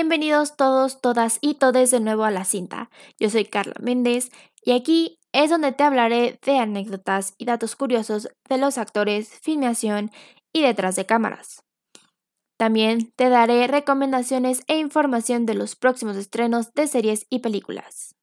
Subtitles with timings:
[0.00, 2.88] Bienvenidos todos, todas y todes de nuevo a la cinta.
[3.18, 4.30] Yo soy Carla Méndez
[4.64, 10.10] y aquí es donde te hablaré de anécdotas y datos curiosos de los actores, filmación
[10.54, 11.64] y detrás de cámaras.
[12.56, 18.16] También te daré recomendaciones e información de los próximos estrenos de series y películas.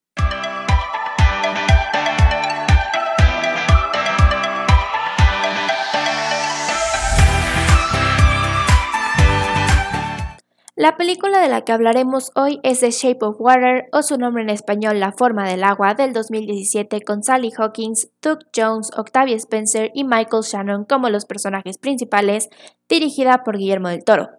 [10.87, 14.41] La película de la que hablaremos hoy es The Shape of Water o su nombre
[14.41, 19.91] en español La forma del agua del 2017 con Sally Hawkins, Doug Jones, Octavia Spencer
[19.93, 22.47] y Michael Shannon como los personajes principales,
[22.87, 24.29] dirigida por Guillermo del Toro.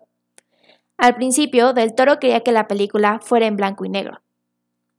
[0.96, 4.22] Al principio, Del Toro quería que la película fuera en blanco y negro.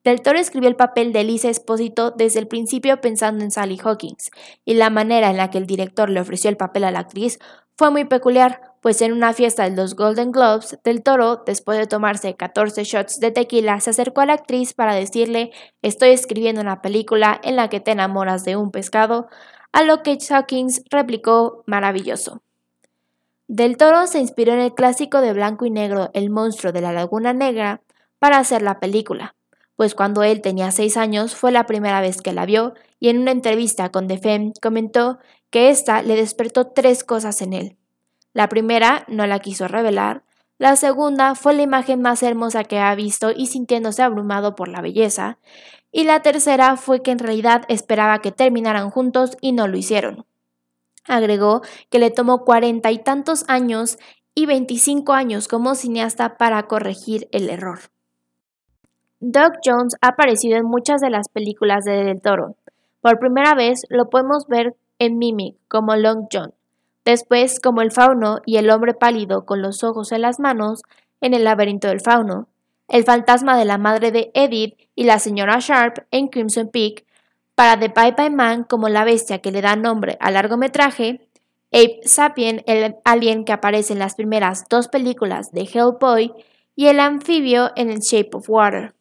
[0.03, 4.31] Del Toro escribió el papel de Lisa Espósito desde el principio pensando en Sally Hawkins,
[4.63, 7.37] y la manera en la que el director le ofreció el papel a la actriz
[7.77, 11.87] fue muy peculiar, pues en una fiesta de los Golden Globes, Del Toro, después de
[11.87, 15.51] tomarse 14 shots de tequila, se acercó a la actriz para decirle
[15.81, 19.27] estoy escribiendo una película en la que te enamoras de un pescado,
[19.71, 22.41] a lo que Hawkins replicó maravilloso.
[23.47, 26.93] Del Toro se inspiró en el clásico de blanco y negro El monstruo de la
[26.93, 27.81] Laguna Negra
[28.19, 29.35] para hacer la película,
[29.79, 33.19] pues cuando él tenía 6 años fue la primera vez que la vio y en
[33.19, 35.19] una entrevista con The Femme comentó
[35.51, 37.77] que esta le despertó tres cosas en él
[38.33, 40.23] la primera no la quiso revelar,
[40.57, 44.81] la segunda fue la imagen más hermosa que ha visto y sintiéndose abrumado por la
[44.81, 45.39] belleza,
[45.91, 50.25] y la tercera fue que en realidad esperaba que terminaran juntos y no lo hicieron.
[51.05, 53.97] Agregó que le tomó cuarenta y tantos años
[54.35, 57.79] y 25 años como cineasta para corregir el error.
[59.19, 62.55] Doug Jones ha aparecido en muchas de las películas de Del Toro.
[63.01, 66.53] Por primera vez lo podemos ver en Mimic como Long John,
[67.09, 70.83] Después, como el fauno y el hombre pálido con los ojos en las manos,
[71.21, 72.47] en el laberinto del fauno,
[72.87, 77.05] el fantasma de la madre de Edith y la señora Sharp en Crimson Peak,
[77.55, 81.27] para The Bye Bye Man como la bestia que le da nombre al largometraje,
[81.71, 86.31] Ape Sapien, el alien que aparece en las primeras dos películas de Hellboy,
[86.75, 88.93] y el anfibio en el Shape of Water.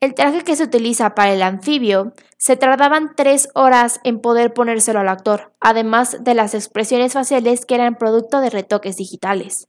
[0.00, 5.00] El traje que se utiliza para el anfibio se tardaban tres horas en poder ponérselo
[5.00, 9.68] al actor, además de las expresiones faciales que eran producto de retoques digitales.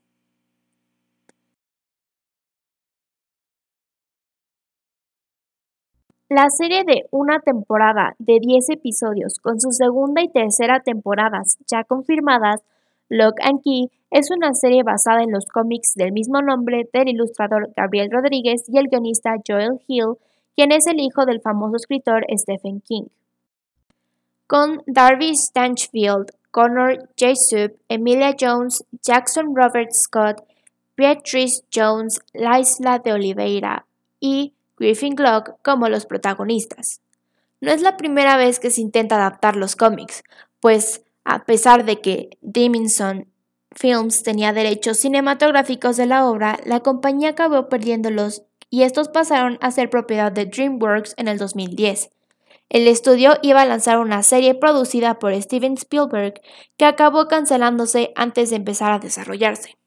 [6.29, 11.85] La serie de una temporada de 10 episodios con su segunda y tercera temporadas ya
[11.85, 12.65] confirmadas,
[13.09, 17.71] Lock and Key es una serie basada en los cómics del mismo nombre del ilustrador
[17.75, 20.15] Gabriel Rodríguez y el guionista Joel Hill,
[20.55, 23.07] quien es el hijo del famoso escritor Stephen King.
[24.47, 30.43] Con Darby Stanchfield, Connor Jessup, Emilia Jones, Jackson Robert Scott,
[30.95, 33.85] Beatrice Jones, Laisla de Oliveira
[34.19, 37.01] y Griffin Glock como los protagonistas.
[37.59, 40.23] No es la primera vez que se intenta adaptar los cómics,
[40.59, 43.27] pues a pesar de que Dimension
[43.75, 49.71] Films tenía derechos cinematográficos de la obra, la compañía acabó perdiéndolos y estos pasaron a
[49.71, 52.11] ser propiedad de DreamWorks en el 2010.
[52.69, 56.41] El estudio iba a lanzar una serie producida por Steven Spielberg
[56.77, 59.77] que acabó cancelándose antes de empezar a desarrollarse.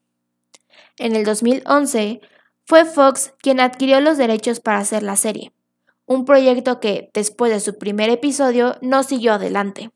[0.99, 2.21] En el 2011,
[2.65, 5.53] fue Fox quien adquirió los derechos para hacer la serie,
[6.05, 9.89] un proyecto que, después de su primer episodio, no siguió adelante.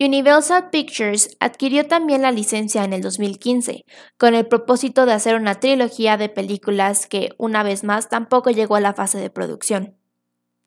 [0.00, 3.84] Universal Pictures adquirió también la licencia en el 2015,
[4.18, 8.74] con el propósito de hacer una trilogía de películas que, una vez más, tampoco llegó
[8.74, 9.96] a la fase de producción.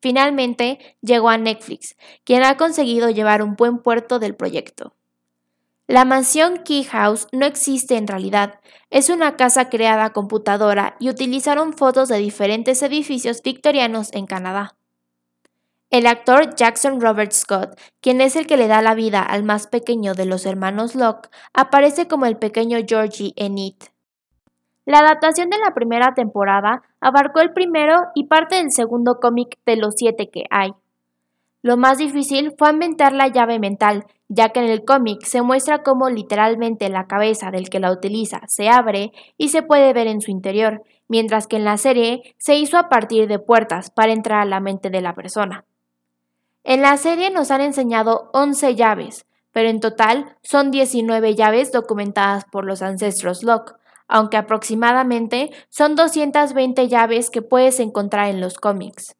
[0.00, 1.94] Finalmente, llegó a Netflix,
[2.24, 4.96] quien ha conseguido llevar un buen puerto del proyecto.
[5.86, 11.74] La mansión Key House no existe en realidad, es una casa creada computadora y utilizaron
[11.74, 14.77] fotos de diferentes edificios victorianos en Canadá.
[15.90, 19.66] El actor Jackson Robert Scott, quien es el que le da la vida al más
[19.66, 23.84] pequeño de los hermanos Locke, aparece como el pequeño Georgie en It.
[24.84, 29.76] La adaptación de la primera temporada abarcó el primero y parte del segundo cómic de
[29.76, 30.74] los siete que hay.
[31.62, 35.82] Lo más difícil fue inventar la llave mental, ya que en el cómic se muestra
[35.82, 40.20] cómo literalmente la cabeza del que la utiliza se abre y se puede ver en
[40.20, 44.40] su interior, mientras que en la serie se hizo a partir de puertas para entrar
[44.40, 45.64] a la mente de la persona.
[46.68, 52.44] En la serie nos han enseñado 11 llaves, pero en total son 19 llaves documentadas
[52.44, 53.72] por los ancestros Locke,
[54.06, 59.16] aunque aproximadamente son 220 llaves que puedes encontrar en los cómics.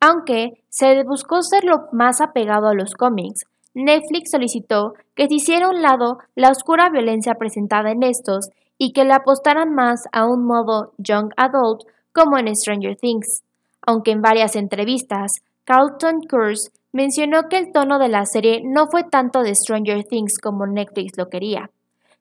[0.00, 5.64] Aunque se buscó ser lo más apegado a los cómics, Netflix solicitó que se hiciera
[5.64, 10.26] a un lado la oscura violencia presentada en estos y que le apostaran más a
[10.26, 13.44] un modo young adult como en Stranger Things,
[13.80, 15.32] aunque en varias entrevistas,
[15.64, 20.38] Carlton Kurz mencionó que el tono de la serie no fue tanto de Stranger Things
[20.38, 21.70] como Netflix lo quería,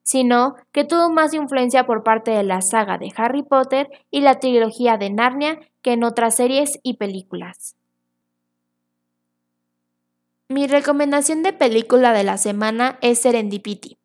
[0.03, 4.39] sino que tuvo más influencia por parte de la saga de Harry Potter y la
[4.39, 7.75] trilogía de Narnia que en otras series y películas.
[10.47, 13.97] Mi recomendación de película de la semana es Serendipity,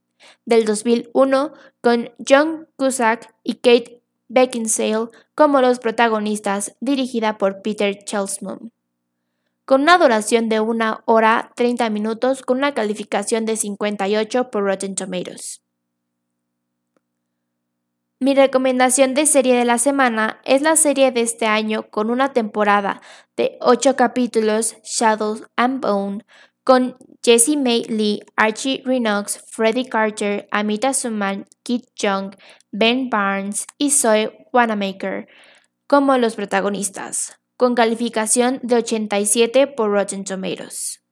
[0.45, 8.71] del 2001, con John Cusack y Kate Beckinsale como los protagonistas, dirigida por Peter Chelmsford
[9.67, 14.95] con una duración de una hora 30 minutos con una calificación de 58 por Rotten
[14.95, 15.61] Tomatoes.
[18.21, 22.33] Mi recomendación de serie de la semana es la serie de este año con una
[22.33, 23.03] temporada
[23.37, 26.25] de 8 capítulos Shadows and Bone
[26.65, 32.35] con Jessie May Lee, Archie Renox, Freddie Carter, Amita Suman, Kit Young,
[32.71, 35.27] Ben Barnes y Zoe Wanamaker
[35.87, 41.03] como los protagonistas con calificación de 87 por Rotten Tomatoes.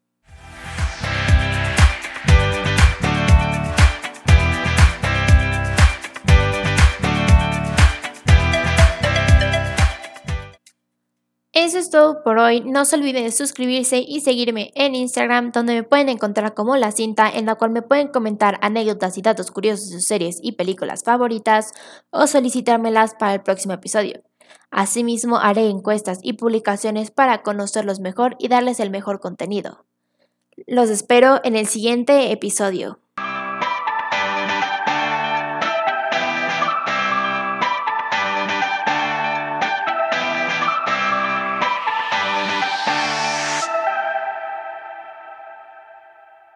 [11.56, 12.60] Eso es todo por hoy.
[12.62, 16.90] No se olviden de suscribirse y seguirme en Instagram, donde me pueden encontrar como La
[16.90, 20.52] Cinta, en la cual me pueden comentar anécdotas y datos curiosos de sus series y
[20.52, 21.70] películas favoritas
[22.10, 24.20] o solicitármelas para el próximo episodio.
[24.70, 29.84] Asimismo, haré encuestas y publicaciones para conocerlos mejor y darles el mejor contenido.
[30.66, 32.98] Los espero en el siguiente episodio.